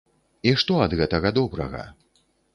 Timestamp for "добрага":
1.39-1.85